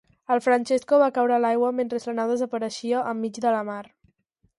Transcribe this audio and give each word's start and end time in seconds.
El 0.35 0.39
Francesco 0.43 0.97
va 1.01 1.09
caure 1.17 1.35
a 1.35 1.37
l'aigua 1.43 1.69
mentre 1.81 2.01
la 2.05 2.15
nau 2.21 2.31
desapareixia 2.33 3.03
enmig 3.13 3.39
de 3.45 3.53
la 3.57 3.61
mar. 3.69 3.83